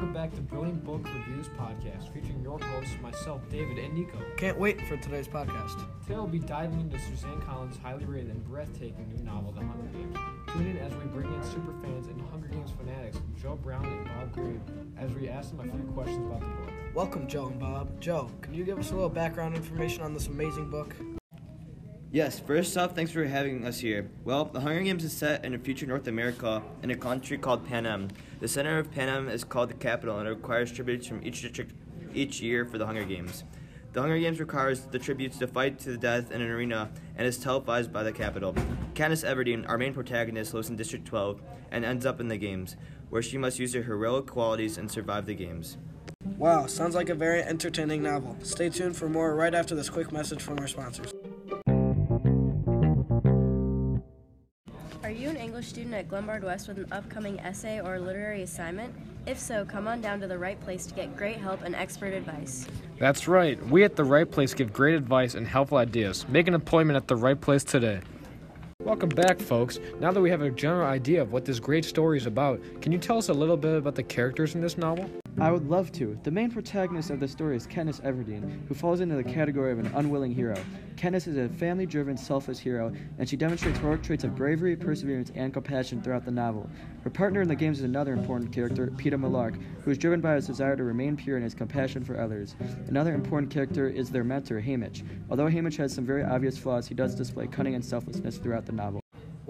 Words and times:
Welcome 0.00 0.14
back 0.14 0.34
to 0.34 0.40
Brilliant 0.40 0.82
Book 0.82 1.06
Reviews 1.12 1.48
Podcast, 1.48 2.10
featuring 2.14 2.42
your 2.42 2.58
hosts, 2.58 2.94
myself, 3.02 3.42
David, 3.50 3.76
and 3.76 3.92
Nico. 3.92 4.16
Can't 4.38 4.58
wait 4.58 4.80
for 4.86 4.96
today's 4.96 5.28
podcast. 5.28 5.76
Today 6.04 6.14
we'll 6.14 6.26
be 6.26 6.38
diving 6.38 6.80
into 6.80 6.98
Suzanne 6.98 7.38
Collins' 7.42 7.76
highly 7.76 8.06
rated 8.06 8.30
and 8.30 8.42
breathtaking 8.42 9.12
new 9.14 9.22
novel, 9.22 9.52
The 9.52 9.60
Hunger 9.60 9.90
Games. 9.92 10.16
Tune 10.54 10.68
in 10.68 10.78
as 10.78 10.94
we 10.94 11.04
bring 11.04 11.26
in 11.26 11.40
superfans 11.42 12.08
and 12.08 12.18
Hunger 12.30 12.48
Games 12.48 12.70
fanatics, 12.78 13.18
Joe 13.42 13.56
Brown 13.56 13.84
and 13.84 14.06
Bob 14.06 14.32
Green, 14.32 14.62
as 14.96 15.12
we 15.12 15.28
ask 15.28 15.50
them 15.50 15.60
a 15.60 15.70
few 15.70 15.92
questions 15.92 16.26
about 16.26 16.40
the 16.40 16.46
book. 16.46 16.74
Welcome, 16.94 17.28
Joe 17.28 17.48
and 17.48 17.60
Bob. 17.60 18.00
Joe, 18.00 18.30
can 18.40 18.54
you 18.54 18.64
give 18.64 18.78
us 18.78 18.92
a 18.92 18.94
little 18.94 19.10
background 19.10 19.54
information 19.54 20.02
on 20.02 20.14
this 20.14 20.28
amazing 20.28 20.70
book? 20.70 20.96
Yes, 22.12 22.40
first 22.40 22.76
off, 22.76 22.96
thanks 22.96 23.12
for 23.12 23.24
having 23.24 23.64
us 23.64 23.78
here. 23.78 24.10
Well, 24.24 24.46
The 24.46 24.58
Hunger 24.58 24.82
Games 24.82 25.04
is 25.04 25.12
set 25.12 25.44
in 25.44 25.54
a 25.54 25.58
future 25.60 25.86
North 25.86 26.08
America 26.08 26.60
in 26.82 26.90
a 26.90 26.96
country 26.96 27.38
called 27.38 27.64
Panem. 27.64 28.08
The 28.40 28.48
center 28.48 28.78
of 28.78 28.90
Panem 28.90 29.28
is 29.28 29.44
called 29.44 29.70
the 29.70 29.74
Capitol 29.74 30.18
and 30.18 30.26
it 30.26 30.32
requires 30.32 30.72
tributes 30.72 31.06
from 31.06 31.24
each 31.24 31.42
district 31.42 31.72
each 32.12 32.40
year 32.40 32.64
for 32.64 32.78
the 32.78 32.86
Hunger 32.86 33.04
Games. 33.04 33.44
The 33.92 34.00
Hunger 34.00 34.18
Games 34.18 34.40
requires 34.40 34.80
the 34.86 34.98
tributes 34.98 35.38
to 35.38 35.46
fight 35.46 35.78
to 35.80 35.92
the 35.92 35.98
death 35.98 36.32
in 36.32 36.42
an 36.42 36.50
arena 36.50 36.90
and 37.16 37.28
is 37.28 37.38
televised 37.38 37.92
by 37.92 38.02
the 38.02 38.10
Capitol. 38.10 38.54
Katniss 38.94 39.24
Everdeen, 39.24 39.68
our 39.68 39.78
main 39.78 39.94
protagonist, 39.94 40.52
lives 40.52 40.68
in 40.68 40.74
District 40.74 41.04
12 41.04 41.40
and 41.70 41.84
ends 41.84 42.04
up 42.04 42.18
in 42.18 42.26
the 42.26 42.36
games, 42.36 42.74
where 43.10 43.22
she 43.22 43.38
must 43.38 43.60
use 43.60 43.72
her 43.74 43.82
heroic 43.82 44.26
qualities 44.26 44.78
and 44.78 44.90
survive 44.90 45.26
the 45.26 45.34
games. 45.34 45.78
Wow, 46.38 46.66
sounds 46.66 46.96
like 46.96 47.08
a 47.08 47.14
very 47.14 47.42
entertaining 47.42 48.02
novel. 48.02 48.36
Stay 48.42 48.68
tuned 48.68 48.96
for 48.96 49.08
more 49.08 49.36
right 49.36 49.54
after 49.54 49.76
this 49.76 49.88
quick 49.88 50.10
message 50.10 50.42
from 50.42 50.58
our 50.58 50.66
sponsors. 50.66 51.09
English 55.60 55.72
student 55.74 55.94
at 55.94 56.08
Glenbard 56.08 56.42
West 56.42 56.68
with 56.68 56.78
an 56.78 56.86
upcoming 56.90 57.38
essay 57.40 57.82
or 57.82 58.00
literary 58.00 58.40
assignment? 58.40 58.94
If 59.26 59.38
so, 59.38 59.62
come 59.66 59.86
on 59.88 60.00
down 60.00 60.18
to 60.20 60.26
the 60.26 60.38
right 60.38 60.58
place 60.58 60.86
to 60.86 60.94
get 60.94 61.14
great 61.14 61.36
help 61.36 61.60
and 61.64 61.74
expert 61.74 62.14
advice. 62.14 62.66
That's 62.98 63.28
right. 63.28 63.62
We 63.66 63.84
at 63.84 63.94
the 63.94 64.04
right 64.04 64.30
place 64.30 64.54
give 64.54 64.72
great 64.72 64.94
advice 64.94 65.34
and 65.34 65.46
helpful 65.46 65.76
ideas. 65.76 66.26
Make 66.30 66.48
an 66.48 66.54
appointment 66.54 66.96
at 66.96 67.08
the 67.08 67.16
right 67.16 67.38
place 67.38 67.62
today. 67.62 68.00
Welcome 68.82 69.10
back, 69.10 69.38
folks. 69.38 69.78
Now 70.00 70.10
that 70.12 70.20
we 70.22 70.30
have 70.30 70.40
a 70.40 70.50
general 70.50 70.86
idea 70.86 71.20
of 71.20 71.30
what 71.30 71.44
this 71.44 71.60
great 71.60 71.84
story 71.84 72.16
is 72.16 72.24
about, 72.24 72.62
can 72.80 72.90
you 72.90 72.96
tell 72.96 73.18
us 73.18 73.28
a 73.28 73.34
little 73.34 73.58
bit 73.58 73.76
about 73.76 73.96
the 73.96 74.02
characters 74.02 74.54
in 74.54 74.62
this 74.62 74.78
novel? 74.78 75.10
I 75.40 75.50
would 75.50 75.70
love 75.70 75.90
to. 75.92 76.18
The 76.22 76.30
main 76.30 76.50
protagonist 76.50 77.08
of 77.08 77.18
the 77.18 77.26
story 77.26 77.56
is 77.56 77.66
Katniss 77.66 78.02
Everdeen, 78.02 78.68
who 78.68 78.74
falls 78.74 79.00
into 79.00 79.14
the 79.14 79.24
category 79.24 79.72
of 79.72 79.78
an 79.78 79.90
unwilling 79.94 80.34
hero. 80.34 80.54
Kenneth 80.98 81.26
is 81.26 81.38
a 81.38 81.48
family 81.48 81.86
driven, 81.86 82.18
selfless 82.18 82.58
hero, 82.58 82.92
and 83.18 83.26
she 83.26 83.38
demonstrates 83.38 83.78
heroic 83.78 84.02
traits 84.02 84.22
of 84.22 84.36
bravery, 84.36 84.76
perseverance, 84.76 85.32
and 85.34 85.54
compassion 85.54 86.02
throughout 86.02 86.26
the 86.26 86.30
novel. 86.30 86.68
Her 87.04 87.08
partner 87.08 87.40
in 87.40 87.48
the 87.48 87.54
games 87.54 87.78
is 87.78 87.84
another 87.84 88.12
important 88.12 88.52
character, 88.52 88.88
Peeta 88.88 89.18
Mellark, 89.18 89.58
who 89.82 89.90
is 89.90 89.96
driven 89.96 90.20
by 90.20 90.34
his 90.34 90.46
desire 90.46 90.76
to 90.76 90.84
remain 90.84 91.16
pure 91.16 91.36
and 91.36 91.44
his 91.44 91.54
compassion 91.54 92.04
for 92.04 92.20
others. 92.20 92.54
Another 92.88 93.14
important 93.14 93.50
character 93.50 93.88
is 93.88 94.10
their 94.10 94.24
mentor, 94.24 94.60
Haymitch. 94.60 95.04
Although 95.30 95.48
Haymitch 95.48 95.78
has 95.78 95.94
some 95.94 96.04
very 96.04 96.22
obvious 96.22 96.58
flaws, 96.58 96.86
he 96.86 96.94
does 96.94 97.14
display 97.14 97.46
cunning 97.46 97.74
and 97.74 97.84
selflessness 97.84 98.36
throughout 98.36 98.66
the 98.66 98.72
novel. 98.72 98.99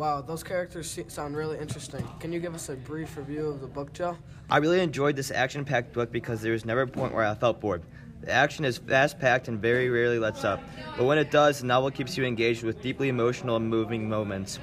Wow, 0.01 0.23
those 0.23 0.43
characters 0.43 0.99
sound 1.09 1.37
really 1.37 1.59
interesting. 1.59 2.09
Can 2.21 2.33
you 2.33 2.41
give 2.41 2.55
us 2.55 2.71
a 2.71 2.75
brief 2.75 3.19
review 3.19 3.49
of 3.49 3.61
the 3.61 3.67
book, 3.67 3.93
Joe? 3.93 4.17
I 4.49 4.57
really 4.57 4.81
enjoyed 4.81 5.15
this 5.15 5.31
action 5.31 5.63
packed 5.63 5.93
book 5.93 6.11
because 6.11 6.41
there 6.41 6.53
was 6.53 6.65
never 6.65 6.81
a 6.81 6.87
point 6.87 7.13
where 7.13 7.27
I 7.27 7.35
felt 7.35 7.61
bored. 7.61 7.83
The 8.23 8.31
action 8.31 8.65
is 8.65 8.79
fast 8.79 9.19
packed 9.19 9.49
and 9.49 9.61
very 9.61 9.91
rarely 9.91 10.19
lets 10.19 10.43
up, 10.43 10.63
but 10.97 11.05
when 11.05 11.19
it 11.19 11.31
does, 11.31 11.61
the 11.61 11.67
novel 11.67 11.91
keeps 11.91 12.17
you 12.17 12.25
engaged 12.25 12.63
with 12.63 12.81
deeply 12.81 13.11
emotional 13.11 13.57
and 13.57 13.69
moving 13.69 14.09
moments. 14.09 14.59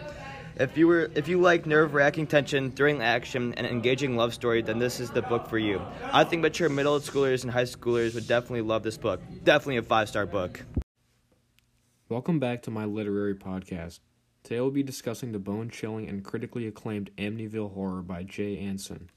If 0.55 0.75
you 0.75 0.88
were 0.88 1.11
if 1.13 1.27
you 1.27 1.39
like 1.39 1.67
nerve-wracking 1.67 2.25
tension, 2.25 2.71
thrilling 2.71 3.03
action, 3.03 3.53
and 3.58 3.67
engaging 3.67 4.17
love 4.17 4.33
story, 4.33 4.63
then 4.63 4.80
this 4.80 4.99
is 4.99 5.11
the 5.11 5.21
book 5.21 5.47
for 5.47 5.59
you. 5.59 5.80
I 6.11 6.23
think 6.23 6.41
mature 6.41 6.67
middle 6.67 6.99
schoolers 6.99 7.43
and 7.43 7.52
high 7.52 7.65
schoolers 7.65 8.15
would 8.15 8.27
definitely 8.27 8.61
love 8.61 8.81
this 8.81 8.97
book. 8.97 9.21
Definitely 9.43 9.77
a 9.77 9.83
five-star 9.83 10.25
book. 10.25 10.65
Welcome 12.09 12.39
back 12.39 12.63
to 12.63 12.71
my 12.71 12.85
literary 12.85 13.35
podcast. 13.35 13.99
Today 14.47 14.61
we'll 14.61 14.71
be 14.71 14.81
discussing 14.81 15.33
the 15.33 15.39
bone 15.39 15.69
chilling 15.69 16.08
and 16.08 16.23
critically 16.23 16.67
acclaimed 16.67 17.11
Amityville 17.17 17.73
Horror 17.73 18.02
by 18.02 18.23
Jay 18.23 18.58
Anson. 18.58 19.09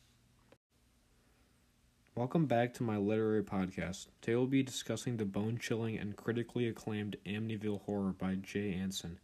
Welcome 2.16 2.46
back 2.46 2.74
to 2.74 2.82
my 2.82 2.96
literary 2.96 3.44
podcast. 3.44 4.08
Today 4.20 4.34
we'll 4.34 4.48
be 4.48 4.64
discussing 4.64 5.19
the 5.19 5.24
bone 5.24 5.56
chilling 5.56 5.96
and 5.96 6.16
critically 6.16 6.66
acclaimed 6.66 7.14
Amityville 7.24 7.82
Horror 7.82 8.10
by 8.10 8.34
Jay 8.34 8.74
Anson. 8.74 9.20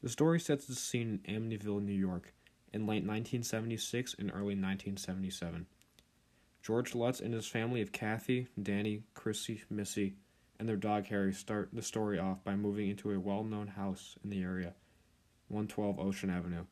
The 0.00 0.08
story 0.08 0.38
sets 0.38 0.66
the 0.66 0.76
scene 0.76 1.18
in 1.24 1.50
Amityville, 1.50 1.82
New 1.82 1.92
York, 1.92 2.32
in 2.72 2.82
late 2.82 3.02
1976 3.02 4.14
and 4.20 4.30
early 4.30 4.54
1977. 4.54 5.66
George 6.62 6.94
Lutz 6.94 7.18
and 7.18 7.34
his 7.34 7.48
family 7.48 7.82
of 7.82 7.90
Kathy, 7.90 8.46
Danny, 8.62 9.02
Chrissy, 9.14 9.64
Missy, 9.68 10.14
and 10.60 10.68
their 10.68 10.76
dog 10.76 11.06
Harry 11.06 11.32
start 11.32 11.70
the 11.72 11.82
story 11.82 12.16
off 12.16 12.44
by 12.44 12.54
moving 12.54 12.88
into 12.88 13.10
a 13.10 13.18
well 13.18 13.42
known 13.42 13.66
house 13.66 14.14
in 14.22 14.30
the 14.30 14.40
area, 14.40 14.74
112 15.48 15.98
Ocean 15.98 16.30
Avenue. 16.30 16.64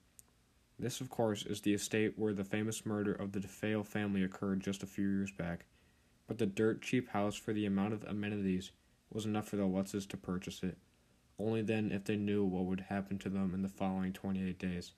This, 0.79 1.01
of 1.01 1.09
course, 1.09 1.47
is 1.47 1.61
the 1.61 1.75
estate 1.75 2.19
where 2.19 2.33
the 2.33 2.45
famous 2.45 2.85
murder 2.85 3.12
of 3.12 3.33
the 3.33 3.41
DeFeo 3.41 3.87
family 3.87 4.25
occurred 4.25 4.61
just 4.61 4.83
a 4.83 4.87
few 4.87 5.09
years 5.09 5.31
back. 5.31 5.67
But 6.27 6.39
the 6.39 6.47
dirt 6.47 6.83
cheap 6.83 7.11
house, 7.11 7.37
for 7.37 7.53
the 7.53 7.67
amount 7.67 7.93
of 7.93 8.03
amenities, 8.05 8.73
was 9.12 9.27
enough 9.27 9.49
for 9.49 9.57
the 9.57 9.62
Lutzes 9.62 10.09
to 10.09 10.17
purchase 10.17 10.62
it. 10.62 10.79
Only 11.39 11.62
then 11.62 11.93
if 11.93 12.05
they 12.05 12.17
knew 12.17 12.45
what 12.45 12.65
would 12.65 12.81
happen 12.81 13.19
to 13.19 13.29
them 13.29 13.55
in 13.55 13.62
the 13.62 13.69
following 13.69 14.12
28 14.12 14.59
days. 14.59 14.93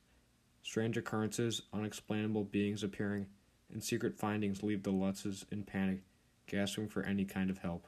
Strange 0.62 0.96
occurrences, 0.96 1.62
unexplainable 1.72 2.44
beings 2.44 2.82
appearing, 2.82 3.26
and 3.70 3.82
secret 3.82 4.18
findings 4.18 4.62
leave 4.62 4.82
the 4.82 4.92
Lutzes 4.92 5.44
in 5.52 5.62
panic, 5.62 6.02
gasping 6.46 6.88
for 6.88 7.02
any 7.02 7.24
kind 7.24 7.50
of 7.50 7.58
help. 7.58 7.86